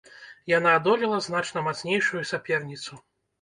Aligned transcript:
Яна 0.51 0.71
адолела 0.77 1.19
значна 1.25 1.63
мацнейшую 1.67 2.23
саперніцу. 2.31 3.01